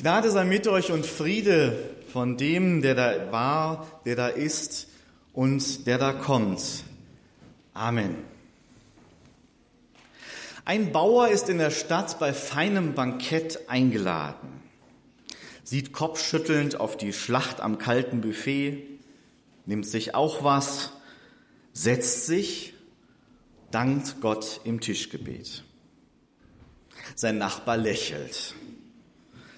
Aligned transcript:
Gnade 0.00 0.30
sei 0.30 0.44
mit 0.44 0.66
euch 0.66 0.92
und 0.92 1.04
Friede 1.04 1.78
von 2.10 2.38
dem, 2.38 2.80
der 2.80 2.94
da 2.94 3.32
war, 3.32 4.00
der 4.06 4.16
da 4.16 4.28
ist 4.28 4.88
und 5.34 5.86
der 5.86 5.98
da 5.98 6.14
kommt. 6.14 6.84
Amen. 7.74 8.16
Ein 10.64 10.90
Bauer 10.92 11.28
ist 11.28 11.50
in 11.50 11.58
der 11.58 11.70
Stadt 11.70 12.18
bei 12.18 12.32
feinem 12.32 12.94
Bankett 12.94 13.68
eingeladen, 13.68 14.62
sieht 15.64 15.92
kopfschüttelnd 15.92 16.80
auf 16.80 16.96
die 16.96 17.12
Schlacht 17.12 17.60
am 17.60 17.76
kalten 17.76 18.22
Buffet, 18.22 18.82
nimmt 19.66 19.84
sich 19.84 20.14
auch 20.14 20.42
was, 20.42 20.92
setzt 21.74 22.24
sich, 22.24 22.72
dankt 23.70 24.22
Gott 24.22 24.62
im 24.64 24.80
Tischgebet. 24.80 25.62
Sein 27.16 27.36
Nachbar 27.36 27.76
lächelt. 27.76 28.54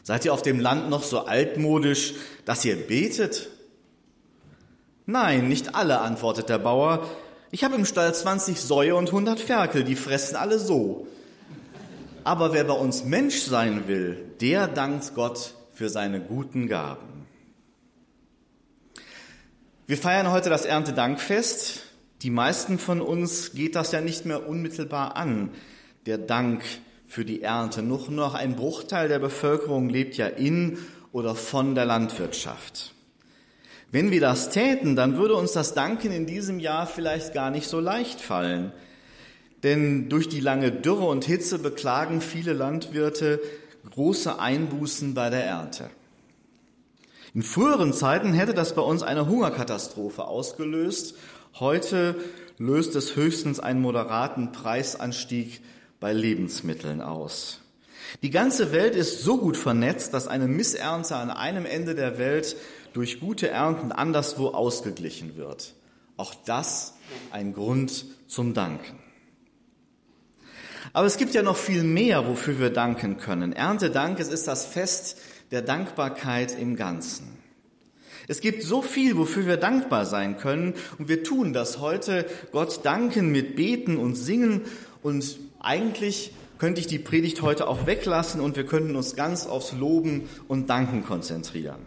Seid 0.02 0.24
ihr 0.24 0.34
auf 0.34 0.42
dem 0.42 0.58
Land 0.58 0.90
noch 0.90 1.02
so 1.02 1.26
altmodisch, 1.26 2.14
dass 2.44 2.64
ihr 2.64 2.76
betet? 2.76 3.48
Nein, 5.06 5.48
nicht 5.48 5.74
alle, 5.74 6.00
antwortet 6.00 6.48
der 6.48 6.58
Bauer. 6.58 7.08
Ich 7.50 7.64
habe 7.64 7.76
im 7.76 7.84
Stall 7.84 8.14
20 8.14 8.60
Säue 8.60 8.96
und 8.96 9.08
100 9.08 9.38
Ferkel, 9.38 9.84
die 9.84 9.96
fressen 9.96 10.36
alle 10.36 10.58
so. 10.58 11.06
Aber 12.24 12.52
wer 12.52 12.64
bei 12.64 12.74
uns 12.74 13.04
Mensch 13.04 13.42
sein 13.42 13.88
will, 13.88 14.24
der 14.40 14.68
dankt 14.68 15.14
Gott 15.14 15.54
für 15.72 15.88
seine 15.88 16.20
guten 16.20 16.68
Gaben. 16.68 17.26
Wir 19.86 19.98
feiern 19.98 20.30
heute 20.30 20.48
das 20.48 20.64
Erntedankfest. 20.64 21.82
Die 22.22 22.30
meisten 22.30 22.78
von 22.78 23.00
uns 23.00 23.52
geht 23.52 23.74
das 23.74 23.92
ja 23.92 24.00
nicht 24.00 24.24
mehr 24.24 24.48
unmittelbar 24.48 25.16
an, 25.16 25.50
der 26.06 26.18
Dank 26.18 26.62
für 27.12 27.26
die 27.26 27.42
Ernte. 27.42 27.82
Nur 27.82 28.10
noch 28.10 28.32
ein 28.32 28.56
Bruchteil 28.56 29.06
der 29.06 29.18
Bevölkerung 29.18 29.90
lebt 29.90 30.16
ja 30.16 30.28
in 30.28 30.78
oder 31.12 31.34
von 31.34 31.74
der 31.74 31.84
Landwirtschaft. 31.84 32.94
Wenn 33.90 34.10
wir 34.10 34.22
das 34.22 34.48
täten, 34.48 34.96
dann 34.96 35.18
würde 35.18 35.34
uns 35.34 35.52
das 35.52 35.74
Danken 35.74 36.10
in 36.10 36.24
diesem 36.24 36.58
Jahr 36.58 36.86
vielleicht 36.86 37.34
gar 37.34 37.50
nicht 37.50 37.68
so 37.68 37.80
leicht 37.80 38.18
fallen. 38.18 38.72
Denn 39.62 40.08
durch 40.08 40.30
die 40.30 40.40
lange 40.40 40.72
Dürre 40.72 41.04
und 41.04 41.26
Hitze 41.26 41.58
beklagen 41.58 42.22
viele 42.22 42.54
Landwirte 42.54 43.42
große 43.90 44.38
Einbußen 44.38 45.12
bei 45.12 45.28
der 45.28 45.44
Ernte. 45.44 45.90
In 47.34 47.42
früheren 47.42 47.92
Zeiten 47.92 48.32
hätte 48.32 48.54
das 48.54 48.74
bei 48.74 48.82
uns 48.82 49.02
eine 49.02 49.28
Hungerkatastrophe 49.28 50.24
ausgelöst. 50.24 51.14
Heute 51.60 52.16
löst 52.56 52.96
es 52.96 53.16
höchstens 53.16 53.60
einen 53.60 53.82
moderaten 53.82 54.52
Preisanstieg 54.52 55.60
bei 56.02 56.12
Lebensmitteln 56.12 57.00
aus. 57.00 57.60
Die 58.22 58.30
ganze 58.30 58.72
Welt 58.72 58.96
ist 58.96 59.22
so 59.22 59.38
gut 59.38 59.56
vernetzt, 59.56 60.12
dass 60.12 60.26
eine 60.26 60.48
Missernte 60.48 61.16
an 61.16 61.30
einem 61.30 61.64
Ende 61.64 61.94
der 61.94 62.18
Welt 62.18 62.56
durch 62.92 63.20
gute 63.20 63.48
Ernten 63.48 63.92
anderswo 63.92 64.48
ausgeglichen 64.48 65.36
wird. 65.36 65.74
Auch 66.16 66.34
das 66.44 66.94
ein 67.30 67.54
Grund 67.54 68.04
zum 68.26 68.52
Danken. 68.52 68.98
Aber 70.92 71.06
es 71.06 71.16
gibt 71.16 71.34
ja 71.34 71.42
noch 71.42 71.56
viel 71.56 71.84
mehr, 71.84 72.26
wofür 72.26 72.58
wir 72.58 72.70
danken 72.70 73.16
können. 73.16 73.52
Erntedank, 73.52 74.18
es 74.18 74.28
ist 74.28 74.48
das 74.48 74.66
Fest 74.66 75.18
der 75.52 75.62
Dankbarkeit 75.62 76.58
im 76.58 76.74
Ganzen. 76.76 77.38
Es 78.26 78.40
gibt 78.40 78.64
so 78.64 78.82
viel, 78.82 79.16
wofür 79.16 79.46
wir 79.46 79.56
dankbar 79.56 80.04
sein 80.04 80.36
können 80.36 80.74
und 80.98 81.08
wir 81.08 81.22
tun 81.22 81.52
das 81.52 81.78
heute. 81.78 82.26
Gott 82.50 82.84
danken 82.84 83.30
mit 83.30 83.54
Beten 83.54 83.96
und 83.96 84.16
Singen 84.16 84.62
und 85.02 85.38
eigentlich 85.62 86.32
könnte 86.58 86.80
ich 86.80 86.86
die 86.86 86.98
Predigt 86.98 87.42
heute 87.42 87.66
auch 87.66 87.86
weglassen 87.86 88.40
und 88.40 88.56
wir 88.56 88.66
könnten 88.66 88.94
uns 88.94 89.16
ganz 89.16 89.46
aufs 89.46 89.72
Loben 89.72 90.28
und 90.48 90.70
Danken 90.70 91.04
konzentrieren. 91.04 91.80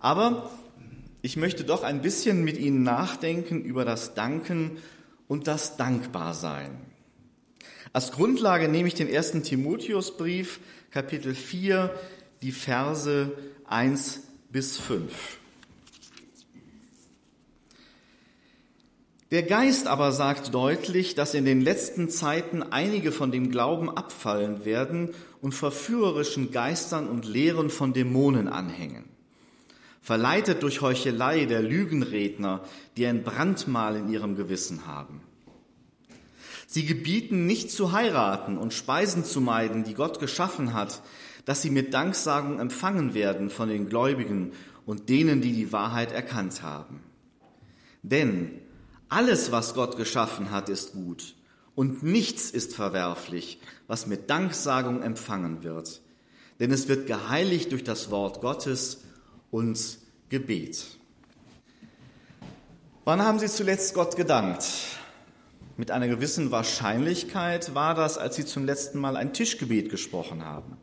Aber 0.00 0.50
ich 1.20 1.36
möchte 1.36 1.64
doch 1.64 1.82
ein 1.82 2.00
bisschen 2.00 2.44
mit 2.44 2.58
Ihnen 2.58 2.82
nachdenken 2.82 3.62
über 3.62 3.84
das 3.84 4.14
Danken 4.14 4.78
und 5.26 5.46
das 5.46 5.76
Dankbarsein. 5.76 6.70
Als 7.92 8.12
Grundlage 8.12 8.68
nehme 8.68 8.88
ich 8.88 8.94
den 8.94 9.08
ersten 9.08 9.42
Timotheusbrief, 9.42 10.60
Kapitel 10.90 11.34
4, 11.34 11.94
die 12.42 12.52
Verse 12.52 13.32
1 13.66 14.20
bis 14.50 14.78
5. 14.78 15.37
Der 19.30 19.42
Geist 19.42 19.86
aber 19.86 20.12
sagt 20.12 20.54
deutlich, 20.54 21.14
dass 21.14 21.34
in 21.34 21.44
den 21.44 21.60
letzten 21.60 22.08
Zeiten 22.08 22.62
einige 22.62 23.12
von 23.12 23.30
dem 23.30 23.50
Glauben 23.50 23.90
abfallen 23.90 24.64
werden 24.64 25.10
und 25.42 25.52
verführerischen 25.52 26.50
Geistern 26.50 27.08
und 27.08 27.26
Lehren 27.26 27.68
von 27.68 27.92
Dämonen 27.92 28.48
anhängen. 28.48 29.04
Verleitet 30.00 30.62
durch 30.62 30.80
Heuchelei 30.80 31.44
der 31.44 31.60
Lügenredner, 31.60 32.62
die 32.96 33.04
ein 33.04 33.22
Brandmal 33.22 33.96
in 33.96 34.08
ihrem 34.08 34.34
Gewissen 34.34 34.86
haben. 34.86 35.20
Sie 36.66 36.86
gebieten 36.86 37.44
nicht 37.44 37.70
zu 37.70 37.92
heiraten 37.92 38.56
und 38.56 38.72
Speisen 38.72 39.24
zu 39.24 39.42
meiden, 39.42 39.84
die 39.84 39.94
Gott 39.94 40.20
geschaffen 40.20 40.72
hat, 40.72 41.02
dass 41.44 41.60
sie 41.60 41.70
mit 41.70 41.92
Danksagung 41.92 42.60
empfangen 42.60 43.12
werden 43.12 43.50
von 43.50 43.68
den 43.68 43.90
Gläubigen 43.90 44.52
und 44.86 45.10
denen, 45.10 45.42
die 45.42 45.52
die 45.52 45.72
Wahrheit 45.72 46.12
erkannt 46.12 46.62
haben. 46.62 47.00
Denn 48.02 48.60
alles, 49.08 49.52
was 49.52 49.74
Gott 49.74 49.96
geschaffen 49.96 50.50
hat, 50.50 50.68
ist 50.68 50.92
gut 50.92 51.34
und 51.74 52.02
nichts 52.02 52.50
ist 52.50 52.74
verwerflich, 52.74 53.60
was 53.86 54.06
mit 54.06 54.30
Danksagung 54.30 55.02
empfangen 55.02 55.62
wird. 55.62 56.00
Denn 56.60 56.72
es 56.72 56.88
wird 56.88 57.06
geheiligt 57.06 57.70
durch 57.72 57.84
das 57.84 58.10
Wort 58.10 58.40
Gottes 58.40 59.02
und 59.50 59.98
Gebet. 60.28 60.84
Wann 63.04 63.22
haben 63.22 63.38
Sie 63.38 63.46
zuletzt 63.46 63.94
Gott 63.94 64.16
gedankt? 64.16 64.64
Mit 65.76 65.92
einer 65.92 66.08
gewissen 66.08 66.50
Wahrscheinlichkeit 66.50 67.74
war 67.74 67.94
das, 67.94 68.18
als 68.18 68.34
Sie 68.34 68.44
zum 68.44 68.64
letzten 68.64 68.98
Mal 68.98 69.16
ein 69.16 69.32
Tischgebet 69.32 69.88
gesprochen 69.88 70.44
haben. 70.44 70.76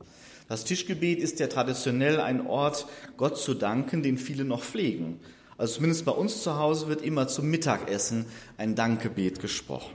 Das 0.47 0.63
Tischgebet 0.63 1.19
ist 1.19 1.39
ja 1.39 1.47
traditionell 1.47 2.21
ein 2.21 2.47
Ort, 2.47 2.87
Gott 3.17 3.37
zu 3.37 3.53
danken, 3.53 4.01
den 4.01 4.17
viele 4.17 4.45
noch 4.45 4.63
pflegen. 4.63 5.19
Also 5.57 5.75
zumindest 5.75 6.05
bei 6.05 6.11
uns 6.11 6.43
zu 6.43 6.57
Hause 6.57 6.87
wird 6.87 7.01
immer 7.01 7.27
zum 7.27 7.49
Mittagessen 7.49 8.25
ein 8.57 8.75
Dankgebet 8.75 9.39
gesprochen. 9.39 9.93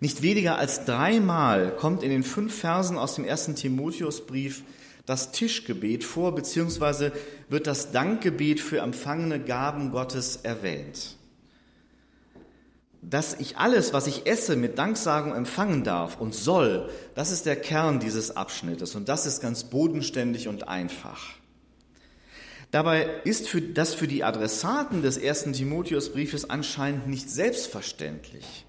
Nicht 0.00 0.22
weniger 0.22 0.58
als 0.58 0.84
dreimal 0.84 1.76
kommt 1.76 2.02
in 2.02 2.10
den 2.10 2.22
fünf 2.22 2.58
Versen 2.58 2.98
aus 2.98 3.14
dem 3.14 3.24
ersten 3.24 3.54
Timotheusbrief 3.54 4.64
das 5.06 5.32
Tischgebet 5.32 6.04
vor, 6.04 6.34
beziehungsweise 6.34 7.12
wird 7.48 7.66
das 7.66 7.90
Dankgebet 7.90 8.60
für 8.60 8.78
empfangene 8.78 9.40
Gaben 9.40 9.90
Gottes 9.90 10.36
erwähnt. 10.42 11.16
Dass 13.00 13.34
ich 13.34 13.58
alles, 13.58 13.92
was 13.92 14.06
ich 14.06 14.26
esse, 14.26 14.54
mit 14.54 14.78
Danksagung 14.78 15.34
empfangen 15.34 15.82
darf 15.82 16.20
und 16.20 16.34
soll, 16.34 16.88
das 17.16 17.32
ist 17.32 17.46
der 17.46 17.56
Kern 17.56 17.98
dieses 17.98 18.36
Abschnittes 18.36 18.94
und 18.94 19.08
das 19.08 19.26
ist 19.26 19.40
ganz 19.40 19.64
bodenständig 19.64 20.46
und 20.46 20.68
einfach. 20.68 21.34
Dabei 22.72 23.06
ist 23.24 23.48
für 23.48 23.60
das 23.60 23.92
für 23.92 24.08
die 24.08 24.24
Adressaten 24.24 25.02
des 25.02 25.18
ersten 25.18 25.52
Timotheusbriefes 25.52 26.48
anscheinend 26.48 27.06
nicht 27.06 27.28
selbstverständlich. 27.28 28.64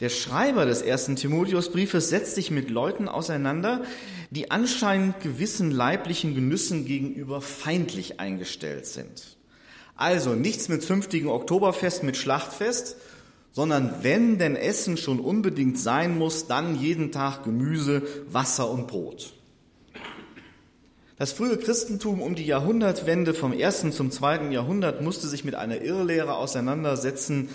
Der 0.00 0.08
Schreiber 0.08 0.66
des 0.66 0.82
ersten 0.82 1.14
Timotheusbriefes 1.14 2.08
setzt 2.08 2.34
sich 2.34 2.50
mit 2.50 2.70
Leuten 2.70 3.06
auseinander, 3.06 3.84
die 4.30 4.50
anscheinend 4.50 5.20
gewissen 5.20 5.70
leiblichen 5.70 6.34
Genüssen 6.34 6.86
gegenüber 6.86 7.40
feindlich 7.40 8.18
eingestellt 8.18 8.86
sind. 8.86 9.36
Also 9.94 10.34
nichts 10.34 10.68
mit 10.68 10.82
fünftigen 10.84 11.28
Oktoberfest, 11.28 12.02
mit 12.02 12.16
Schlachtfest, 12.16 12.96
sondern 13.52 14.02
wenn 14.02 14.38
denn 14.38 14.56
Essen 14.56 14.96
schon 14.96 15.20
unbedingt 15.20 15.78
sein 15.78 16.18
muss, 16.18 16.48
dann 16.48 16.80
jeden 16.80 17.12
Tag 17.12 17.44
Gemüse, 17.44 18.02
Wasser 18.28 18.68
und 18.70 18.88
Brot. 18.88 19.34
Das 21.20 21.32
frühe 21.32 21.58
Christentum 21.58 22.22
um 22.22 22.34
die 22.34 22.46
Jahrhundertwende 22.46 23.34
vom 23.34 23.52
ersten 23.52 23.92
zum 23.92 24.10
zweiten 24.10 24.52
Jahrhundert 24.52 25.02
musste 25.02 25.28
sich 25.28 25.44
mit 25.44 25.54
einer 25.54 25.82
Irrlehre 25.82 26.36
auseinandersetzen, 26.36 27.50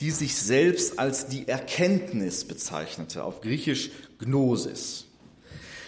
die 0.00 0.10
sich 0.10 0.34
selbst 0.34 0.98
als 0.98 1.28
die 1.28 1.46
Erkenntnis 1.46 2.44
bezeichnete, 2.44 3.22
auf 3.22 3.42
Griechisch 3.42 3.92
Gnosis. 4.18 5.04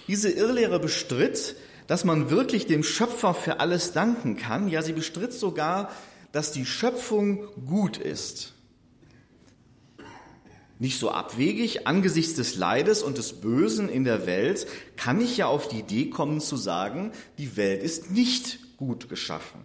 Diese 0.06 0.30
Irrlehre 0.30 0.78
bestritt, 0.78 1.56
dass 1.88 2.04
man 2.04 2.30
wirklich 2.30 2.68
dem 2.68 2.84
Schöpfer 2.84 3.34
für 3.34 3.58
alles 3.58 3.92
danken 3.92 4.36
kann. 4.36 4.68
Ja, 4.68 4.82
sie 4.82 4.92
bestritt 4.92 5.32
sogar, 5.32 5.90
dass 6.30 6.52
die 6.52 6.66
Schöpfung 6.66 7.48
gut 7.66 7.96
ist 7.96 8.54
nicht 10.78 10.98
so 10.98 11.10
abwegig. 11.10 11.86
Angesichts 11.86 12.34
des 12.34 12.56
Leides 12.56 13.02
und 13.02 13.18
des 13.18 13.40
Bösen 13.40 13.88
in 13.88 14.04
der 14.04 14.26
Welt 14.26 14.66
kann 14.96 15.20
ich 15.20 15.36
ja 15.36 15.46
auf 15.46 15.68
die 15.68 15.80
Idee 15.80 16.10
kommen 16.10 16.40
zu 16.40 16.56
sagen, 16.56 17.12
die 17.38 17.56
Welt 17.56 17.82
ist 17.82 18.10
nicht 18.10 18.76
gut 18.76 19.08
geschaffen. 19.08 19.60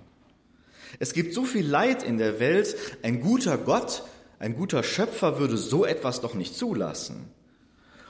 Es 0.99 1.13
gibt 1.13 1.33
so 1.33 1.43
viel 1.43 1.65
Leid 1.65 2.03
in 2.03 2.17
der 2.17 2.39
Welt, 2.39 2.75
ein 3.01 3.21
guter 3.21 3.57
Gott, 3.57 4.03
ein 4.39 4.55
guter 4.55 4.83
Schöpfer 4.83 5.39
würde 5.39 5.57
so 5.57 5.85
etwas 5.85 6.21
doch 6.21 6.33
nicht 6.33 6.55
zulassen. 6.55 7.25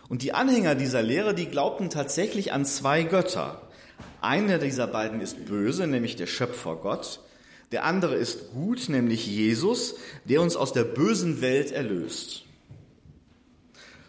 Und 0.09 0.21
die 0.21 0.33
Anhänger 0.33 0.75
dieser 0.75 1.01
Lehre, 1.01 1.33
die 1.33 1.47
glaubten 1.47 1.89
tatsächlich 1.89 2.51
an 2.51 2.65
zwei 2.65 3.03
Götter. 3.03 3.61
Einer 4.21 4.57
dieser 4.57 4.87
beiden 4.87 5.21
ist 5.21 5.45
böse, 5.45 5.87
nämlich 5.87 6.15
der 6.15 6.27
Schöpfer 6.27 6.75
Gott. 6.75 7.21
Der 7.71 7.85
andere 7.85 8.15
ist 8.15 8.51
gut, 8.51 8.89
nämlich 8.89 9.25
Jesus, 9.25 9.95
der 10.25 10.41
uns 10.41 10.55
aus 10.55 10.73
der 10.73 10.83
bösen 10.83 11.41
Welt 11.41 11.71
erlöst. 11.71 12.45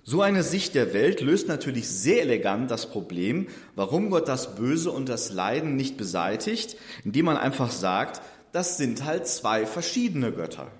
So 0.06 0.20
eine 0.20 0.42
Sicht 0.42 0.74
der 0.74 0.92
Welt 0.92 1.22
löst 1.22 1.48
natürlich 1.48 1.88
sehr 1.88 2.20
elegant 2.20 2.70
das 2.70 2.90
Problem, 2.90 3.48
warum 3.74 4.10
Gott 4.10 4.28
das 4.28 4.54
Böse 4.54 4.90
und 4.90 5.08
das 5.08 5.32
Leiden 5.32 5.76
nicht 5.76 5.96
beseitigt, 5.96 6.76
indem 7.04 7.24
man 7.24 7.38
einfach 7.38 7.70
sagt, 7.70 8.20
das 8.52 8.76
sind 8.76 9.04
halt 9.04 9.26
zwei 9.26 9.64
verschiedene 9.64 10.30
Götter. 10.30 10.70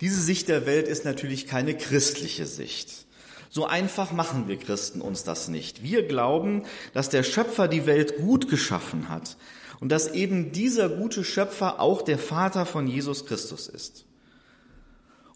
Diese 0.00 0.20
Sicht 0.20 0.48
der 0.48 0.64
Welt 0.64 0.86
ist 0.86 1.04
natürlich 1.04 1.48
keine 1.48 1.76
christliche 1.76 2.46
Sicht. 2.46 3.04
So 3.50 3.66
einfach 3.66 4.12
machen 4.12 4.46
wir 4.46 4.56
Christen 4.56 5.00
uns 5.00 5.24
das 5.24 5.48
nicht. 5.48 5.82
Wir 5.82 6.06
glauben, 6.06 6.62
dass 6.92 7.08
der 7.08 7.24
Schöpfer 7.24 7.66
die 7.66 7.86
Welt 7.86 8.16
gut 8.16 8.48
geschaffen 8.48 9.08
hat 9.08 9.36
und 9.80 9.90
dass 9.90 10.12
eben 10.12 10.52
dieser 10.52 10.88
gute 10.88 11.24
Schöpfer 11.24 11.80
auch 11.80 12.02
der 12.02 12.18
Vater 12.18 12.64
von 12.64 12.86
Jesus 12.86 13.26
Christus 13.26 13.68
ist. 13.68 14.04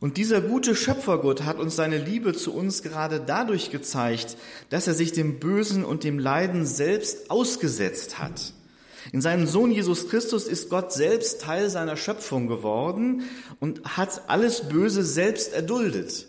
Und 0.01 0.17
dieser 0.17 0.41
gute 0.41 0.77
Schöpfergott 0.77 1.43
hat 1.43 1.59
uns 1.59 1.75
seine 1.75 1.99
Liebe 1.99 2.33
zu 2.33 2.55
uns 2.55 2.83
gerade 2.83 3.21
dadurch 3.21 3.71
gezeigt, 3.71 4.37
dass 4.71 4.87
er 4.87 4.95
sich 4.95 5.11
dem 5.13 5.41
Bösen 5.41 5.85
und 5.85 6.05
dem 6.05 6.21
Leiden 6.21 6.67
selbst 6.67 7.31
ausgesetzt 7.31 8.19
hat. 8.21 8.53
In 9.13 9.21
seinem 9.21 9.47
Sohn 9.47 9.73
Jesus 9.73 10.09
Christus 10.09 10.47
ist 10.47 10.71
Gott 10.71 10.93
selbst 10.93 11.41
Teil 11.41 11.69
seiner 11.69 11.97
Schöpfung 11.97 12.47
geworden 12.47 13.25
und 13.59 13.97
hat 13.97 14.29
alles 14.29 14.69
Böse 14.69 15.03
selbst 15.03 15.53
erduldet, 15.53 16.29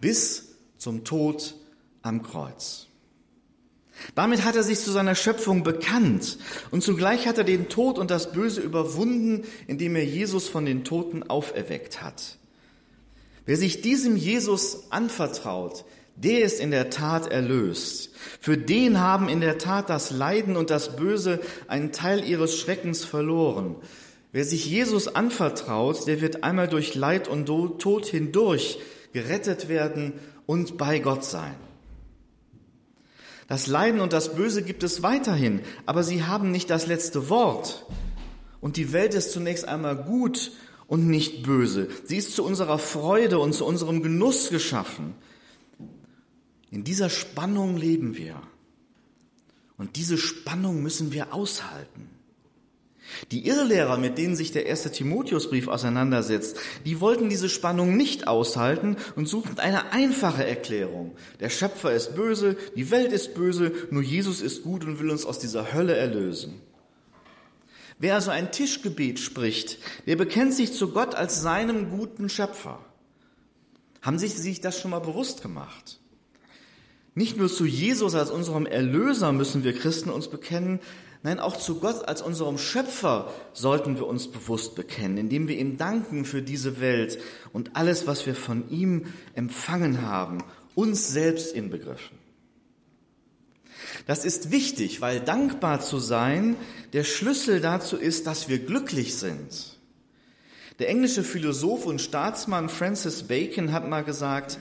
bis 0.00 0.56
zum 0.78 1.04
Tod 1.04 1.54
am 2.02 2.22
Kreuz. 2.22 2.86
Damit 4.14 4.44
hat 4.44 4.56
er 4.56 4.62
sich 4.62 4.80
zu 4.80 4.90
seiner 4.90 5.14
Schöpfung 5.14 5.64
bekannt 5.64 6.38
und 6.70 6.82
zugleich 6.82 7.26
hat 7.26 7.38
er 7.38 7.44
den 7.44 7.68
Tod 7.68 7.98
und 7.98 8.10
das 8.10 8.32
Böse 8.32 8.60
überwunden, 8.60 9.44
indem 9.66 9.96
er 9.96 10.04
Jesus 10.04 10.48
von 10.48 10.66
den 10.66 10.84
Toten 10.84 11.22
auferweckt 11.24 12.02
hat. 12.02 12.38
Wer 13.44 13.56
sich 13.56 13.80
diesem 13.80 14.16
Jesus 14.16 14.90
anvertraut, 14.90 15.84
der 16.16 16.42
ist 16.42 16.60
in 16.60 16.70
der 16.70 16.90
Tat 16.90 17.30
erlöst. 17.30 18.10
Für 18.40 18.56
den 18.56 19.00
haben 19.00 19.28
in 19.28 19.40
der 19.40 19.58
Tat 19.58 19.90
das 19.90 20.10
Leiden 20.10 20.56
und 20.56 20.70
das 20.70 20.96
Böse 20.96 21.40
einen 21.66 21.92
Teil 21.92 22.24
ihres 22.24 22.58
Schreckens 22.58 23.04
verloren. 23.04 23.76
Wer 24.30 24.44
sich 24.44 24.66
Jesus 24.66 25.14
anvertraut, 25.14 26.06
der 26.06 26.20
wird 26.20 26.44
einmal 26.44 26.68
durch 26.68 26.94
Leid 26.94 27.28
und 27.28 27.46
Tod 27.46 28.06
hindurch 28.06 28.78
gerettet 29.12 29.68
werden 29.68 30.14
und 30.46 30.78
bei 30.78 31.00
Gott 31.00 31.24
sein. 31.24 31.54
Das 33.48 33.66
Leiden 33.66 34.00
und 34.00 34.12
das 34.12 34.34
Böse 34.34 34.62
gibt 34.62 34.82
es 34.82 35.02
weiterhin, 35.02 35.60
aber 35.84 36.02
sie 36.02 36.24
haben 36.24 36.50
nicht 36.50 36.70
das 36.70 36.86
letzte 36.86 37.28
Wort. 37.28 37.84
Und 38.60 38.76
die 38.76 38.92
Welt 38.92 39.12
ist 39.12 39.32
zunächst 39.32 39.66
einmal 39.66 39.96
gut 39.96 40.52
und 40.92 41.08
nicht 41.08 41.42
böse. 41.42 41.88
Sie 42.04 42.18
ist 42.18 42.36
zu 42.36 42.44
unserer 42.44 42.78
Freude 42.78 43.38
und 43.38 43.54
zu 43.54 43.64
unserem 43.64 44.02
Genuss 44.02 44.50
geschaffen. 44.50 45.14
In 46.70 46.84
dieser 46.84 47.08
Spannung 47.08 47.78
leben 47.78 48.18
wir. 48.18 48.42
Und 49.78 49.96
diese 49.96 50.18
Spannung 50.18 50.82
müssen 50.82 51.10
wir 51.10 51.32
aushalten. 51.32 52.10
Die 53.30 53.46
Irrlehrer, 53.46 53.96
mit 53.96 54.18
denen 54.18 54.36
sich 54.36 54.52
der 54.52 54.66
erste 54.66 54.92
Timotheusbrief 54.92 55.66
auseinandersetzt, 55.66 56.58
die 56.84 57.00
wollten 57.00 57.30
diese 57.30 57.48
Spannung 57.48 57.96
nicht 57.96 58.28
aushalten 58.28 58.98
und 59.16 59.26
suchten 59.26 59.60
eine 59.60 59.92
einfache 59.92 60.46
Erklärung. 60.46 61.12
Der 61.40 61.48
Schöpfer 61.48 61.94
ist 61.94 62.14
böse, 62.14 62.58
die 62.76 62.90
Welt 62.90 63.12
ist 63.12 63.32
böse, 63.32 63.72
nur 63.90 64.02
Jesus 64.02 64.42
ist 64.42 64.62
gut 64.62 64.84
und 64.84 65.00
will 65.00 65.08
uns 65.08 65.24
aus 65.24 65.38
dieser 65.38 65.72
Hölle 65.72 65.96
erlösen. 65.96 66.60
Wer 68.02 68.16
also 68.16 68.32
ein 68.32 68.50
Tischgebet 68.50 69.20
spricht, 69.20 69.78
der 70.08 70.16
bekennt 70.16 70.54
sich 70.54 70.72
zu 70.72 70.90
Gott 70.90 71.14
als 71.14 71.40
seinem 71.40 71.88
guten 71.88 72.28
Schöpfer. 72.28 72.84
Haben 74.00 74.18
sich 74.18 74.34
sich 74.34 74.60
das 74.60 74.80
schon 74.80 74.90
mal 74.90 74.98
bewusst 74.98 75.40
gemacht? 75.40 76.00
Nicht 77.14 77.36
nur 77.36 77.48
zu 77.48 77.64
Jesus 77.64 78.16
als 78.16 78.32
unserem 78.32 78.66
Erlöser 78.66 79.30
müssen 79.30 79.62
wir 79.62 79.72
Christen 79.72 80.10
uns 80.10 80.26
bekennen, 80.26 80.80
nein, 81.22 81.38
auch 81.38 81.56
zu 81.56 81.78
Gott 81.78 82.08
als 82.08 82.22
unserem 82.22 82.58
Schöpfer 82.58 83.32
sollten 83.52 83.94
wir 83.94 84.08
uns 84.08 84.26
bewusst 84.26 84.74
bekennen, 84.74 85.16
indem 85.16 85.46
wir 85.46 85.56
ihm 85.56 85.76
danken 85.76 86.24
für 86.24 86.42
diese 86.42 86.80
Welt 86.80 87.20
und 87.52 87.76
alles, 87.76 88.08
was 88.08 88.26
wir 88.26 88.34
von 88.34 88.68
ihm 88.68 89.06
empfangen 89.36 90.02
haben, 90.02 90.38
uns 90.74 91.12
selbst 91.12 91.54
inbegriffen. 91.54 92.21
Das 94.06 94.24
ist 94.24 94.50
wichtig, 94.50 95.00
weil 95.00 95.20
dankbar 95.20 95.80
zu 95.80 95.98
sein 95.98 96.56
der 96.92 97.04
Schlüssel 97.04 97.60
dazu 97.60 97.96
ist, 97.96 98.26
dass 98.26 98.48
wir 98.48 98.58
glücklich 98.58 99.16
sind. 99.16 99.78
Der 100.78 100.88
englische 100.88 101.22
Philosoph 101.22 101.86
und 101.86 102.00
Staatsmann 102.00 102.68
Francis 102.68 103.24
Bacon 103.24 103.72
hat 103.72 103.88
mal 103.88 104.04
gesagt, 104.04 104.58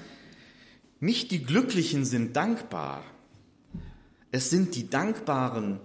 nicht 1.00 1.32
die 1.32 1.44
Glücklichen 1.44 2.06
sind 2.06 2.36
dankbar, 2.36 3.04
es 4.32 4.50
sind 4.50 4.76
die 4.76 4.90
Dankbaren, 4.90 5.80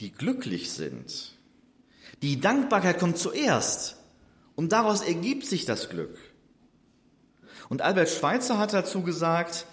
die 0.00 0.12
glücklich 0.12 0.70
sind. 0.70 1.32
Die 2.22 2.40
Dankbarkeit 2.40 2.98
kommt 2.98 3.18
zuerst 3.18 3.96
und 4.54 4.72
daraus 4.72 5.00
ergibt 5.00 5.46
sich 5.46 5.64
das 5.64 5.88
Glück. 5.88 6.16
Und 7.68 7.82
Albert 7.82 8.10
Schweitzer 8.10 8.58
hat 8.58 8.72
dazu 8.72 9.02
gesagt, 9.02 9.66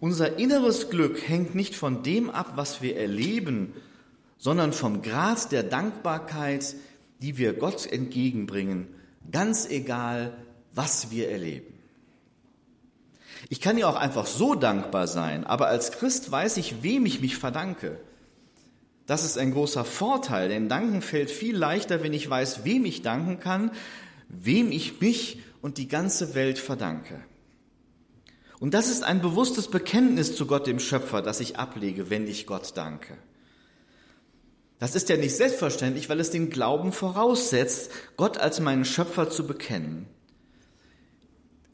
unser 0.00 0.38
inneres 0.38 0.90
Glück 0.90 1.28
hängt 1.28 1.54
nicht 1.54 1.74
von 1.74 2.02
dem 2.02 2.30
ab, 2.30 2.52
was 2.56 2.82
wir 2.82 2.96
erleben, 2.96 3.72
sondern 4.38 4.72
vom 4.72 5.02
Grad 5.02 5.52
der 5.52 5.62
Dankbarkeit, 5.62 6.74
die 7.22 7.38
wir 7.38 7.54
Gott 7.54 7.90
entgegenbringen, 7.90 8.88
ganz 9.30 9.68
egal, 9.68 10.36
was 10.74 11.10
wir 11.10 11.30
erleben. 11.30 11.72
Ich 13.48 13.60
kann 13.60 13.78
ja 13.78 13.88
auch 13.88 13.96
einfach 13.96 14.26
so 14.26 14.54
dankbar 14.54 15.06
sein, 15.06 15.44
aber 15.44 15.68
als 15.68 15.92
Christ 15.92 16.30
weiß 16.30 16.56
ich, 16.58 16.82
wem 16.82 17.06
ich 17.06 17.20
mich 17.20 17.36
verdanke. 17.36 17.98
Das 19.06 19.24
ist 19.24 19.38
ein 19.38 19.52
großer 19.52 19.84
Vorteil, 19.84 20.48
denn 20.48 20.68
Danken 20.68 21.00
fällt 21.00 21.30
viel 21.30 21.56
leichter, 21.56 22.02
wenn 22.02 22.12
ich 22.12 22.28
weiß, 22.28 22.64
wem 22.64 22.84
ich 22.84 23.02
danken 23.02 23.38
kann, 23.38 23.70
wem 24.28 24.72
ich 24.72 25.00
mich 25.00 25.40
und 25.62 25.78
die 25.78 25.88
ganze 25.88 26.34
Welt 26.34 26.58
verdanke. 26.58 27.20
Und 28.58 28.74
das 28.74 28.88
ist 28.88 29.04
ein 29.04 29.20
bewusstes 29.20 29.68
Bekenntnis 29.68 30.34
zu 30.34 30.46
Gott, 30.46 30.66
dem 30.66 30.80
Schöpfer, 30.80 31.22
das 31.22 31.40
ich 31.40 31.58
ablege, 31.58 32.10
wenn 32.10 32.26
ich 32.26 32.46
Gott 32.46 32.72
danke. 32.74 33.18
Das 34.78 34.94
ist 34.94 35.08
ja 35.08 35.16
nicht 35.16 35.36
selbstverständlich, 35.36 36.08
weil 36.08 36.20
es 36.20 36.30
den 36.30 36.50
Glauben 36.50 36.92
voraussetzt, 36.92 37.90
Gott 38.16 38.38
als 38.38 38.60
meinen 38.60 38.84
Schöpfer 38.84 39.30
zu 39.30 39.46
bekennen. 39.46 40.06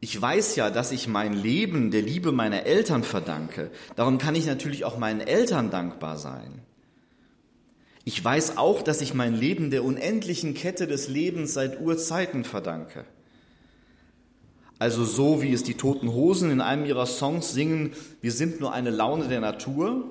Ich 0.00 0.20
weiß 0.20 0.56
ja, 0.56 0.70
dass 0.70 0.90
ich 0.90 1.06
mein 1.06 1.32
Leben 1.32 1.92
der 1.92 2.02
Liebe 2.02 2.32
meiner 2.32 2.64
Eltern 2.66 3.04
verdanke. 3.04 3.70
Darum 3.94 4.18
kann 4.18 4.34
ich 4.34 4.46
natürlich 4.46 4.84
auch 4.84 4.98
meinen 4.98 5.20
Eltern 5.20 5.70
dankbar 5.70 6.18
sein. 6.18 6.62
Ich 8.04 8.22
weiß 8.22 8.56
auch, 8.56 8.82
dass 8.82 9.00
ich 9.00 9.14
mein 9.14 9.34
Leben 9.34 9.70
der 9.70 9.84
unendlichen 9.84 10.54
Kette 10.54 10.88
des 10.88 11.08
Lebens 11.08 11.54
seit 11.54 11.80
Urzeiten 11.80 12.42
verdanke. 12.42 13.04
Also 14.82 15.04
so 15.04 15.42
wie 15.42 15.52
es 15.52 15.62
die 15.62 15.74
Toten 15.74 16.12
Hosen 16.12 16.50
in 16.50 16.60
einem 16.60 16.84
ihrer 16.84 17.06
Songs 17.06 17.52
singen, 17.52 17.92
wir 18.20 18.32
sind 18.32 18.58
nur 18.58 18.72
eine 18.72 18.90
Laune 18.90 19.28
der 19.28 19.40
Natur. 19.40 20.10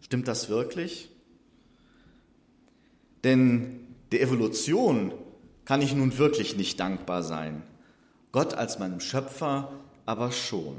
Stimmt 0.00 0.26
das 0.26 0.48
wirklich? 0.48 1.10
Denn 3.24 3.80
der 4.10 4.22
Evolution 4.22 5.12
kann 5.66 5.82
ich 5.82 5.94
nun 5.94 6.16
wirklich 6.16 6.56
nicht 6.56 6.80
dankbar 6.80 7.22
sein. 7.22 7.62
Gott 8.32 8.54
als 8.54 8.78
meinem 8.78 9.00
Schöpfer 9.00 9.70
aber 10.06 10.32
schon. 10.32 10.76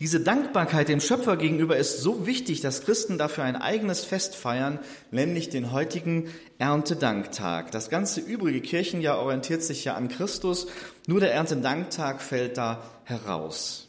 Diese 0.00 0.20
Dankbarkeit 0.20 0.88
dem 0.88 1.00
Schöpfer 1.00 1.36
gegenüber 1.36 1.76
ist 1.76 2.02
so 2.02 2.24
wichtig, 2.24 2.60
dass 2.60 2.84
Christen 2.84 3.18
dafür 3.18 3.42
ein 3.42 3.56
eigenes 3.56 4.04
Fest 4.04 4.36
feiern, 4.36 4.78
nämlich 5.10 5.48
den 5.48 5.72
heutigen 5.72 6.28
Erntedanktag. 6.58 7.72
Das 7.72 7.90
ganze 7.90 8.20
übrige 8.20 8.60
Kirchenjahr 8.60 9.18
orientiert 9.18 9.62
sich 9.64 9.84
ja 9.84 9.94
an 9.94 10.08
Christus, 10.08 10.68
nur 11.08 11.18
der 11.18 11.34
Erntedanktag 11.34 12.22
fällt 12.22 12.58
da 12.58 12.84
heraus. 13.02 13.88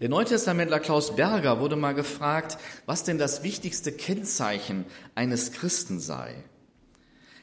Der 0.00 0.08
Neutestamentler 0.08 0.80
Klaus 0.80 1.14
Berger 1.14 1.60
wurde 1.60 1.76
mal 1.76 1.92
gefragt, 1.92 2.56
was 2.86 3.04
denn 3.04 3.18
das 3.18 3.42
wichtigste 3.42 3.92
Kennzeichen 3.92 4.86
eines 5.16 5.52
Christen 5.52 6.00
sei. 6.00 6.34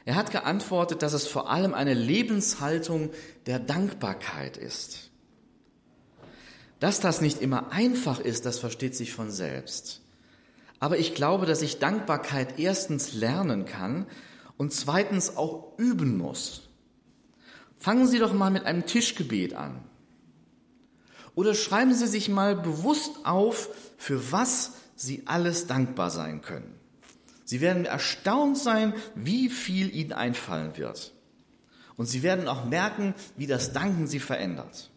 Er 0.04 0.16
hat 0.16 0.32
geantwortet, 0.32 1.02
dass 1.02 1.12
es 1.12 1.28
vor 1.28 1.48
allem 1.48 1.74
eine 1.74 1.94
Lebenshaltung 1.94 3.10
der 3.46 3.60
Dankbarkeit 3.60 4.56
ist. 4.56 5.10
Dass 6.80 7.00
das 7.00 7.20
nicht 7.20 7.40
immer 7.40 7.72
einfach 7.72 8.20
ist, 8.20 8.46
das 8.46 8.58
versteht 8.58 8.94
sich 8.94 9.12
von 9.12 9.30
selbst. 9.30 10.02
Aber 10.78 10.98
ich 10.98 11.14
glaube, 11.14 11.46
dass 11.46 11.62
ich 11.62 11.78
Dankbarkeit 11.78 12.58
erstens 12.58 13.14
lernen 13.14 13.64
kann 13.64 14.06
und 14.58 14.72
zweitens 14.72 15.36
auch 15.36 15.78
üben 15.78 16.18
muss. 16.18 16.68
Fangen 17.78 18.06
Sie 18.06 18.18
doch 18.18 18.32
mal 18.32 18.50
mit 18.50 18.64
einem 18.64 18.84
Tischgebet 18.84 19.54
an. 19.54 19.82
Oder 21.34 21.54
schreiben 21.54 21.94
Sie 21.94 22.06
sich 22.06 22.28
mal 22.28 22.56
bewusst 22.56 23.24
auf, 23.24 23.68
für 23.96 24.32
was 24.32 24.72
sie 24.96 25.22
alles 25.26 25.66
dankbar 25.66 26.10
sein 26.10 26.40
können. 26.40 26.74
Sie 27.44 27.60
werden 27.60 27.84
erstaunt 27.84 28.58
sein, 28.58 28.94
wie 29.14 29.50
viel 29.50 29.94
ihnen 29.94 30.12
einfallen 30.12 30.76
wird. 30.76 31.12
Und 31.96 32.06
sie 32.06 32.22
werden 32.22 32.48
auch 32.48 32.64
merken, 32.64 33.14
wie 33.36 33.46
das 33.46 33.72
Danken 33.72 34.06
sie 34.06 34.18
verändert. 34.18 34.90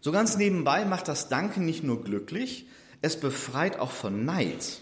So 0.00 0.12
ganz 0.12 0.36
nebenbei 0.36 0.84
macht 0.84 1.08
das 1.08 1.28
Danken 1.28 1.64
nicht 1.64 1.84
nur 1.84 2.02
glücklich, 2.02 2.66
es 3.02 3.20
befreit 3.20 3.78
auch 3.78 3.90
von 3.90 4.24
Neid. 4.24 4.80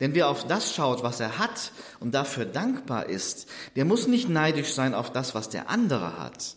Denn 0.00 0.14
wer 0.14 0.28
auf 0.28 0.46
das 0.46 0.74
schaut, 0.74 1.02
was 1.02 1.20
er 1.20 1.38
hat 1.38 1.72
und 2.00 2.14
dafür 2.14 2.44
dankbar 2.44 3.08
ist, 3.08 3.48
der 3.76 3.86
muss 3.86 4.06
nicht 4.06 4.28
neidisch 4.28 4.74
sein 4.74 4.94
auf 4.94 5.10
das, 5.10 5.34
was 5.34 5.48
der 5.48 5.70
andere 5.70 6.18
hat. 6.18 6.56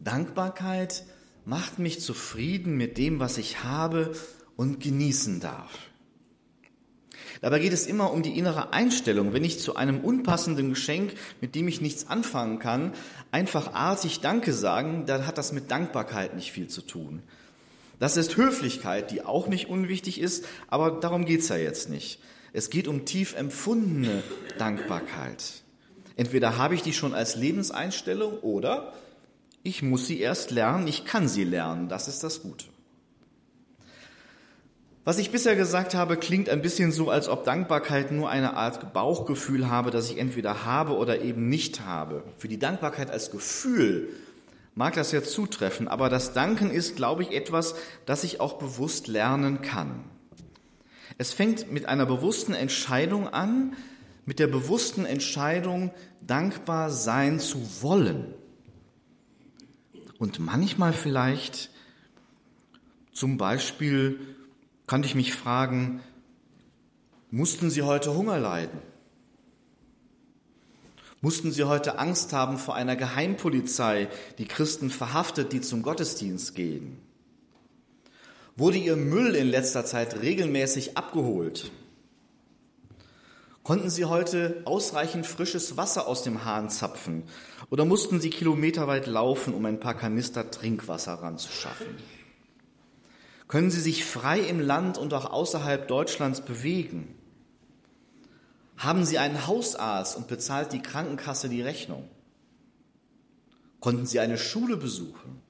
Dankbarkeit 0.00 1.04
macht 1.44 1.78
mich 1.78 2.00
zufrieden 2.00 2.76
mit 2.76 2.98
dem, 2.98 3.20
was 3.20 3.38
ich 3.38 3.64
habe 3.64 4.12
und 4.56 4.80
genießen 4.80 5.40
darf. 5.40 5.70
Dabei 7.42 7.58
geht 7.58 7.72
es 7.72 7.88
immer 7.88 8.12
um 8.12 8.22
die 8.22 8.38
innere 8.38 8.72
Einstellung. 8.72 9.32
Wenn 9.32 9.42
ich 9.42 9.58
zu 9.58 9.74
einem 9.74 10.00
unpassenden 10.00 10.70
Geschenk, 10.70 11.12
mit 11.40 11.56
dem 11.56 11.66
ich 11.66 11.80
nichts 11.80 12.08
anfangen 12.08 12.60
kann, 12.60 12.94
einfach 13.32 13.74
artig 13.74 14.20
Danke 14.20 14.52
sagen, 14.52 15.06
dann 15.06 15.26
hat 15.26 15.38
das 15.38 15.52
mit 15.52 15.70
Dankbarkeit 15.70 16.36
nicht 16.36 16.52
viel 16.52 16.68
zu 16.68 16.82
tun. 16.82 17.20
Das 17.98 18.16
ist 18.16 18.36
Höflichkeit, 18.36 19.10
die 19.10 19.24
auch 19.24 19.48
nicht 19.48 19.68
unwichtig 19.68 20.20
ist, 20.20 20.44
aber 20.68 20.92
darum 20.92 21.24
geht's 21.24 21.48
ja 21.48 21.56
jetzt 21.56 21.90
nicht. 21.90 22.20
Es 22.52 22.70
geht 22.70 22.86
um 22.86 23.04
tief 23.04 23.34
empfundene 23.34 24.22
Dankbarkeit. 24.58 25.42
Entweder 26.16 26.58
habe 26.58 26.76
ich 26.76 26.82
die 26.82 26.92
schon 26.92 27.12
als 27.12 27.34
Lebenseinstellung 27.34 28.38
oder 28.38 28.92
ich 29.64 29.82
muss 29.82 30.06
sie 30.06 30.20
erst 30.20 30.52
lernen, 30.52 30.86
ich 30.86 31.04
kann 31.04 31.26
sie 31.26 31.44
lernen, 31.44 31.88
das 31.88 32.06
ist 32.06 32.22
das 32.22 32.42
Gute. 32.42 32.66
Was 35.04 35.18
ich 35.18 35.32
bisher 35.32 35.56
gesagt 35.56 35.94
habe, 35.94 36.16
klingt 36.16 36.48
ein 36.48 36.62
bisschen 36.62 36.92
so, 36.92 37.10
als 37.10 37.28
ob 37.28 37.42
Dankbarkeit 37.42 38.12
nur 38.12 38.30
eine 38.30 38.54
Art 38.54 38.92
Bauchgefühl 38.92 39.68
habe, 39.68 39.90
das 39.90 40.08
ich 40.08 40.18
entweder 40.18 40.64
habe 40.64 40.96
oder 40.96 41.22
eben 41.22 41.48
nicht 41.48 41.80
habe. 41.80 42.22
Für 42.38 42.46
die 42.46 42.58
Dankbarkeit 42.58 43.10
als 43.10 43.32
Gefühl 43.32 44.10
mag 44.76 44.94
das 44.94 45.10
ja 45.10 45.20
zutreffen, 45.24 45.88
aber 45.88 46.08
das 46.08 46.34
Danken 46.34 46.70
ist, 46.70 46.94
glaube 46.94 47.24
ich, 47.24 47.32
etwas, 47.32 47.74
das 48.06 48.22
ich 48.22 48.38
auch 48.38 48.58
bewusst 48.58 49.08
lernen 49.08 49.60
kann. 49.60 50.04
Es 51.18 51.32
fängt 51.32 51.72
mit 51.72 51.86
einer 51.86 52.06
bewussten 52.06 52.54
Entscheidung 52.54 53.26
an, 53.26 53.76
mit 54.24 54.38
der 54.38 54.46
bewussten 54.46 55.04
Entscheidung, 55.04 55.90
dankbar 56.20 56.90
sein 56.90 57.40
zu 57.40 57.82
wollen. 57.82 58.34
Und 60.18 60.38
manchmal 60.38 60.92
vielleicht 60.92 61.70
zum 63.12 63.36
Beispiel 63.36 64.20
kann 64.92 65.04
ich 65.04 65.14
mich 65.14 65.32
fragen, 65.32 66.02
mussten 67.30 67.70
Sie 67.70 67.80
heute 67.80 68.14
Hunger 68.14 68.38
leiden? 68.38 68.78
Mussten 71.22 71.50
Sie 71.50 71.64
heute 71.64 71.98
Angst 71.98 72.34
haben 72.34 72.58
vor 72.58 72.74
einer 72.74 72.94
Geheimpolizei, 72.94 74.08
die 74.36 74.44
Christen 74.44 74.90
verhaftet, 74.90 75.54
die 75.54 75.62
zum 75.62 75.82
Gottesdienst 75.82 76.54
gehen? 76.54 76.98
Wurde 78.54 78.76
Ihr 78.76 78.96
Müll 78.96 79.34
in 79.34 79.46
letzter 79.46 79.86
Zeit 79.86 80.20
regelmäßig 80.20 80.94
abgeholt? 80.94 81.72
Konnten 83.62 83.88
Sie 83.88 84.04
heute 84.04 84.60
ausreichend 84.66 85.26
frisches 85.26 85.78
Wasser 85.78 86.06
aus 86.06 86.22
dem 86.22 86.44
Hahn 86.44 86.68
zapfen 86.68 87.22
oder 87.70 87.86
mussten 87.86 88.20
Sie 88.20 88.28
kilometerweit 88.28 89.06
laufen, 89.06 89.54
um 89.54 89.64
ein 89.64 89.80
paar 89.80 89.94
Kanister 89.94 90.50
Trinkwasser 90.50 91.14
ranzuschaffen? 91.14 91.96
Können 93.52 93.70
sie 93.70 93.82
sich 93.82 94.06
frei 94.06 94.40
im 94.40 94.60
Land 94.60 94.96
und 94.96 95.12
auch 95.12 95.30
außerhalb 95.30 95.86
Deutschlands 95.86 96.40
bewegen? 96.40 97.14
Haben 98.78 99.04
sie 99.04 99.18
einen 99.18 99.46
Hausarzt 99.46 100.16
und 100.16 100.26
bezahlt 100.26 100.72
die 100.72 100.80
Krankenkasse 100.80 101.50
die 101.50 101.60
Rechnung? 101.60 102.08
Konnten 103.78 104.06
sie 104.06 104.20
eine 104.20 104.38
Schule 104.38 104.78
besuchen? 104.78 105.42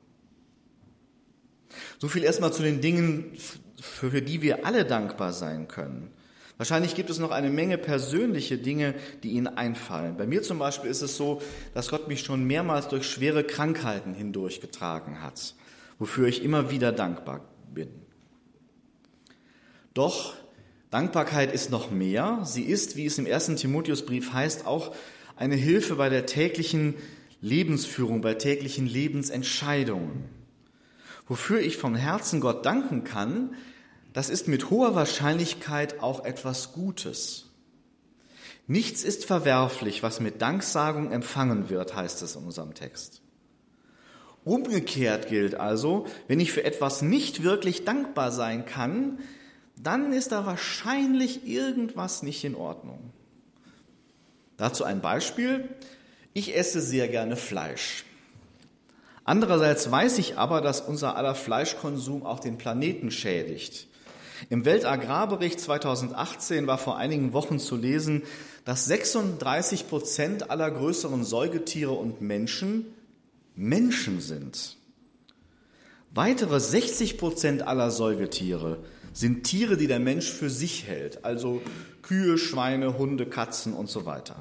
So 2.01 2.09
viel 2.09 2.25
erstmal 2.25 2.53
zu 2.53 2.65
den 2.65 2.81
Dingen, 2.81 3.37
für 3.81 4.21
die 4.21 4.43
wir 4.43 4.67
alle 4.67 4.85
dankbar 4.85 5.33
sein 5.33 5.69
können. 5.69 6.11
Wahrscheinlich 6.57 6.97
gibt 6.97 7.09
es 7.09 7.21
noch 7.21 7.31
eine 7.31 7.51
Menge 7.51 7.79
persönliche 7.79 8.59
Dinge, 8.59 8.97
die 9.23 9.31
Ihnen 9.31 9.47
einfallen. 9.47 10.17
Bei 10.17 10.27
mir 10.27 10.43
zum 10.43 10.59
Beispiel 10.59 10.91
ist 10.91 11.03
es 11.03 11.17
so, 11.17 11.41
dass 11.73 11.89
Gott 11.89 12.09
mich 12.09 12.23
schon 12.23 12.49
mehrmals 12.49 12.89
durch 12.89 13.09
schwere 13.09 13.45
Krankheiten 13.45 14.13
hindurchgetragen 14.13 15.23
hat, 15.23 15.55
wofür 16.01 16.27
ich 16.27 16.43
immer 16.43 16.73
wieder 16.73 16.91
dankbar 16.91 17.52
bin. 17.75 17.89
Doch 19.95 20.35
Dankbarkeit 20.91 21.53
ist 21.53 21.71
noch 21.71 21.91
mehr. 21.91 22.41
Sie 22.45 22.65
ist, 22.65 22.97
wie 22.97 23.07
es 23.07 23.19
im 23.19 23.27
ersten 23.27 23.57
Timotheusbrief 23.57 24.33
heißt, 24.33 24.67
auch 24.67 24.95
eine 25.37 25.57
Hilfe 25.57 25.97
bei 25.97 26.09
der 26.09 26.27
täglichen 26.27 26.95
Lebensführung, 27.41 28.21
bei 28.21 28.35
täglichen 28.35 28.87
Lebensentscheidungen. 28.87 30.25
Wofür 31.27 31.61
ich 31.61 31.77
vom 31.77 31.95
Herzen 31.95 32.41
Gott 32.41 32.67
danken 32.67 33.05
kann, 33.05 33.55
das 34.13 34.29
ist 34.29 34.49
mit 34.49 34.71
hoher 34.71 34.95
Wahrscheinlichkeit 34.95 36.01
auch 36.01 36.25
etwas 36.25 36.73
Gutes. 36.73 37.47
Nichts 38.67 39.03
ist 39.03 39.25
verwerflich, 39.25 40.03
was 40.03 40.21
mit 40.21 40.41
Danksagung 40.43 41.11
empfangen 41.11 41.69
wird, 41.69 41.97
heißt 41.97 42.23
es 42.23 42.37
in 42.37 42.45
unserem 42.45 42.75
Text. 42.75 43.23
Umgekehrt 44.45 45.29
gilt 45.29 45.55
also, 45.55 46.07
wenn 46.27 46.41
ich 46.41 46.53
für 46.53 46.65
etwas 46.65 47.03
nicht 47.03 47.43
wirklich 47.43 47.85
dankbar 47.85 48.33
sein 48.33 48.67
kann, 48.67 49.19
dann 49.77 50.13
ist 50.13 50.33
da 50.33 50.47
wahrscheinlich 50.47 51.47
irgendwas 51.47 52.23
nicht 52.23 52.45
in 52.45 52.55
Ordnung. 52.55 53.13
Dazu 54.57 54.85
ein 54.85 55.01
Beispiel. 55.01 55.69
Ich 56.35 56.57
esse 56.57 56.81
sehr 56.81 57.09
gerne 57.09 57.37
Fleisch. 57.37 58.05
Andererseits 59.25 59.91
weiß 59.91 60.19
ich 60.19 60.39
aber, 60.39 60.61
dass 60.61 60.81
unser 60.81 61.17
aller 61.17 61.35
Fleischkonsum 61.35 62.27
auch 62.27 62.41
den 62.41 62.59
Planeten 62.59 63.11
schädigt. 63.11 63.87
Im 64.51 64.65
Weltagrarbericht 64.65 65.61
2018 65.61 66.67
war 66.67 66.79
vor 66.79 66.97
einigen 66.97 67.33
Wochen 67.33 67.61
zu 67.61 67.77
lesen, 67.77 68.23
dass 68.65 68.87
36 68.87 69.89
Prozent 69.89 70.51
aller 70.51 70.71
größeren 70.71 71.25
Säugetiere 71.25 71.93
und 71.93 72.21
Menschen 72.21 72.87
Menschen 73.55 74.21
sind. 74.21 74.77
Weitere 76.15 76.61
60 76.61 77.19
Prozent 77.19 77.63
aller 77.63 77.91
Säugetiere 77.91 78.85
sind 79.13 79.45
Tiere, 79.45 79.77
die 79.77 79.87
der 79.87 80.01
Mensch 80.01 80.31
für 80.31 80.51
sich 80.51 80.87
hält, 80.87 81.25
also 81.25 81.63
Kühe, 82.03 82.39
Schweine, 82.39 82.99
Hunde, 82.99 83.27
Katzen 83.27 83.73
und 83.73 83.89
so 83.89 84.07
weiter. 84.07 84.37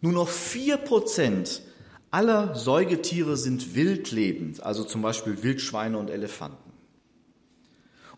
Nur 0.00 0.12
noch 0.12 0.28
vier 0.28 0.76
Prozent 0.76 1.62
aller 2.10 2.54
Säugetiere 2.54 3.36
sind 3.36 3.74
wildlebend, 3.74 4.62
also 4.62 4.84
zum 4.84 5.02
Beispiel 5.02 5.42
Wildschweine 5.42 5.98
und 5.98 6.10
Elefanten. 6.10 6.72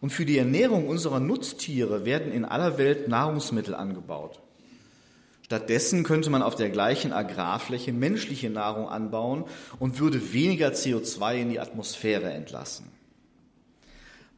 Und 0.00 0.10
für 0.10 0.24
die 0.24 0.38
Ernährung 0.38 0.88
unserer 0.88 1.20
Nutztiere 1.20 2.04
werden 2.04 2.32
in 2.32 2.44
aller 2.44 2.78
Welt 2.78 3.08
Nahrungsmittel 3.08 3.74
angebaut. 3.74 4.40
Stattdessen 5.50 6.04
könnte 6.04 6.30
man 6.30 6.42
auf 6.42 6.54
der 6.54 6.70
gleichen 6.70 7.12
Agrarfläche 7.12 7.92
menschliche 7.92 8.48
Nahrung 8.50 8.88
anbauen 8.88 9.46
und 9.80 9.98
würde 9.98 10.32
weniger 10.32 10.68
CO2 10.68 11.40
in 11.40 11.50
die 11.50 11.58
Atmosphäre 11.58 12.30
entlassen. 12.30 12.86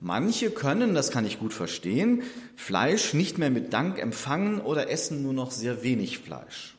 Manche 0.01 0.51
können, 0.51 0.95
das 0.95 1.11
kann 1.11 1.27
ich 1.27 1.39
gut 1.39 1.53
verstehen, 1.53 2.23
Fleisch 2.57 3.13
nicht 3.13 3.37
mehr 3.37 3.51
mit 3.51 3.75
Dank 3.75 3.99
empfangen 3.99 4.59
oder 4.63 4.89
essen 4.89 5.23
nur 5.23 5.35
noch 5.35 5.51
sehr 5.51 5.83
wenig 5.83 6.17
Fleisch. 6.17 6.77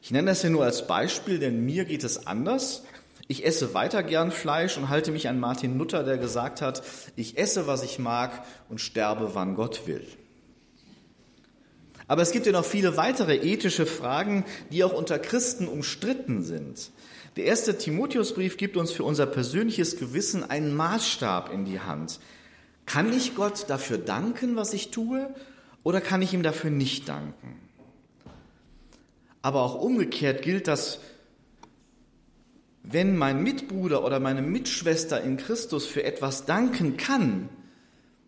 Ich 0.00 0.10
nenne 0.10 0.30
das 0.30 0.40
hier 0.40 0.48
nur 0.48 0.64
als 0.64 0.86
Beispiel, 0.86 1.38
denn 1.38 1.66
mir 1.66 1.84
geht 1.84 2.04
es 2.04 2.26
anders. 2.26 2.82
Ich 3.28 3.44
esse 3.44 3.74
weiter 3.74 4.02
gern 4.02 4.30
Fleisch 4.30 4.78
und 4.78 4.88
halte 4.88 5.12
mich 5.12 5.28
an 5.28 5.38
Martin 5.38 5.76
Luther, 5.76 6.02
der 6.02 6.16
gesagt 6.16 6.62
hat, 6.62 6.82
ich 7.14 7.36
esse, 7.36 7.66
was 7.66 7.82
ich 7.82 7.98
mag 7.98 8.42
und 8.70 8.80
sterbe, 8.80 9.34
wann 9.34 9.54
Gott 9.54 9.86
will. 9.86 10.06
Aber 12.12 12.20
es 12.20 12.30
gibt 12.30 12.44
ja 12.44 12.52
noch 12.52 12.66
viele 12.66 12.98
weitere 12.98 13.36
ethische 13.36 13.86
Fragen, 13.86 14.44
die 14.70 14.84
auch 14.84 14.92
unter 14.92 15.18
Christen 15.18 15.66
umstritten 15.66 16.42
sind. 16.42 16.90
Der 17.36 17.46
erste 17.46 17.78
Timotheusbrief 17.78 18.58
gibt 18.58 18.76
uns 18.76 18.92
für 18.92 19.04
unser 19.04 19.24
persönliches 19.24 19.96
Gewissen 19.96 20.44
einen 20.44 20.76
Maßstab 20.76 21.50
in 21.50 21.64
die 21.64 21.80
Hand. 21.80 22.20
Kann 22.84 23.14
ich 23.14 23.34
Gott 23.34 23.64
dafür 23.68 23.96
danken, 23.96 24.56
was 24.56 24.74
ich 24.74 24.90
tue, 24.90 25.34
oder 25.84 26.02
kann 26.02 26.20
ich 26.20 26.34
ihm 26.34 26.42
dafür 26.42 26.68
nicht 26.68 27.08
danken? 27.08 27.58
Aber 29.40 29.62
auch 29.62 29.76
umgekehrt 29.76 30.42
gilt, 30.42 30.68
dass 30.68 31.00
wenn 32.82 33.16
mein 33.16 33.42
Mitbruder 33.42 34.04
oder 34.04 34.20
meine 34.20 34.42
Mitschwester 34.42 35.22
in 35.22 35.38
Christus 35.38 35.86
für 35.86 36.04
etwas 36.04 36.44
danken 36.44 36.98
kann, 36.98 37.48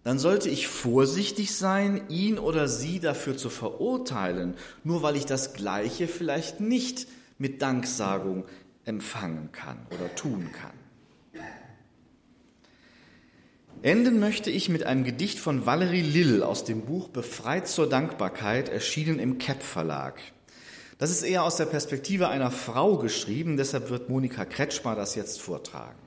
dann 0.04 0.18
sollte 0.18 0.50
ich 0.50 0.68
vorsichtig 0.68 1.56
sein, 1.56 2.02
ihn 2.08 2.38
oder 2.38 2.68
sie 2.68 3.00
dafür 3.00 3.37
zu 3.37 3.49
verurteilen, 3.49 4.54
nur 4.84 5.02
weil 5.02 5.16
ich 5.16 5.26
das 5.26 5.54
Gleiche 5.54 6.06
vielleicht 6.08 6.61
nicht 6.61 7.08
mit 7.38 7.62
Enden 13.82 14.18
möchte 14.18 14.50
ich 14.50 14.68
mit 14.68 14.84
einem 14.84 15.04
Gedicht 15.04 15.38
von 15.38 15.66
Valerie 15.66 16.00
Lill 16.00 16.42
aus 16.42 16.64
dem 16.64 16.87
Buch 16.87 17.08
Befreit 17.08 17.68
zur 17.68 17.88
Dankbarkeit, 17.88 18.68
erschienen 18.70 19.18
im 19.18 19.37
Kepp 19.38 19.62
Verlag. 19.62 20.20
Das 20.99 21.11
ist 21.11 21.23
eher 21.23 21.42
aus 21.42 21.56
der 21.56 21.66
Perspektive 21.66 22.28
einer 22.28 22.50
Frau 22.50 22.96
geschrieben, 22.96 23.56
deshalb 23.56 23.90
wird 23.90 24.08
Monika 24.08 24.44
Kretschmer 24.44 24.94
das 24.94 25.14
jetzt 25.16 25.40
vortragen. 25.40 25.99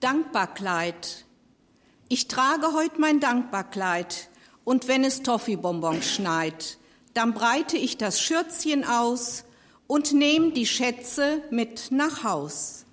Dankbarkleid. 0.00 1.24
Ich 2.12 2.26
trage 2.26 2.72
heute 2.72 3.00
mein 3.00 3.20
Dankbarkleid 3.20 4.30
und 4.64 4.88
wenn 4.88 5.04
es 5.04 5.22
Toffeebonbons 5.22 6.10
schneit, 6.10 6.78
dann 7.14 7.34
breite 7.34 7.76
ich 7.76 7.98
das 7.98 8.20
Schürzchen 8.20 8.82
aus 8.82 9.44
und 9.86 10.12
nehme 10.12 10.50
die 10.50 10.66
Schätze 10.66 11.40
mit 11.52 11.92
nach 11.92 12.24
Haus. 12.24 12.84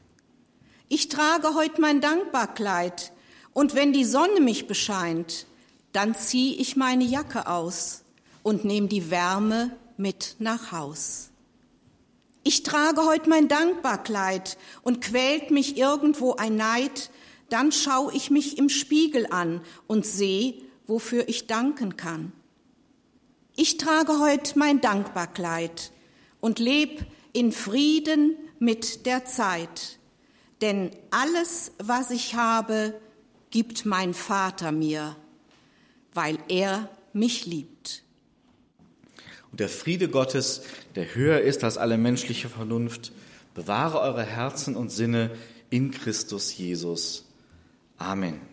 Ich 0.88 1.10
trage 1.10 1.56
heute 1.56 1.82
mein 1.82 2.00
Dankbarkleid 2.00 3.12
und 3.54 3.74
wenn 3.74 3.92
die 3.92 4.06
Sonne 4.06 4.40
mich 4.40 4.68
bescheint, 4.68 5.48
dann 5.94 6.14
zieh 6.14 6.54
ich 6.58 6.76
meine 6.76 7.04
Jacke 7.04 7.48
aus 7.48 8.04
und 8.44 8.66
nehme 8.66 8.88
die 8.88 9.10
Wärme 9.10 9.76
mit 9.98 10.36
nach 10.38 10.72
Haus. 10.72 11.32
Ich 12.44 12.62
trage 12.62 13.04
heute 13.04 13.32
mein 13.32 13.48
Dankbarkleid 13.48 14.60
und 14.84 15.02
quält 15.02 15.50
mich 15.50 15.76
irgendwo 15.76 16.36
ein 16.36 16.56
Neid, 16.56 17.10
dann 17.50 17.72
schau 17.72 18.10
ich 18.12 18.30
mich 18.30 18.58
im 18.58 18.70
Spiegel 18.70 19.28
an 19.30 19.62
und 19.88 20.06
seh, 20.06 20.62
wofür 20.86 21.28
ich 21.28 21.48
danken 21.48 21.98
kann. 21.98 22.32
Ich 23.56 23.78
trage 23.78 24.20
heute 24.20 24.58
mein 24.58 24.82
Dankbarkleid 24.82 25.92
und 26.40 26.60
leb 26.60 27.06
in 27.34 27.52
Frieden 27.52 28.36
mit 28.60 29.06
der 29.06 29.26
Zeit, 29.26 30.00
denn 30.62 30.92
alles, 31.12 31.72
was 31.78 32.12
ich 32.12 32.36
habe, 32.36 33.00
gibt 33.50 33.86
mein 33.86 34.14
Vater 34.14 34.72
mir, 34.72 35.16
weil 36.14 36.38
er 36.48 36.90
mich 37.14 37.46
liebt. 37.46 38.04
Und 39.52 39.60
der 39.60 39.70
Friede 39.70 40.10
Gottes, 40.10 40.62
der 40.96 41.16
höher 41.16 41.42
ist 41.42 41.64
als 41.64 41.78
alle 41.78 41.98
menschliche 41.98 42.50
Vernunft, 42.50 43.12
bewahre 43.54 44.00
eure 44.02 44.24
Herzen 44.24 44.76
und 44.76 44.92
Sinne 44.92 45.32
in 45.70 45.92
Christus 45.92 46.56
Jesus. 46.58 47.27
Amen. 48.00 48.47